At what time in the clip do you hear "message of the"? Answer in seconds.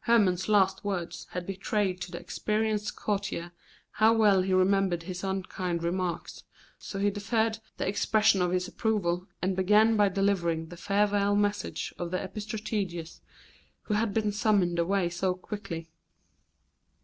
11.36-12.18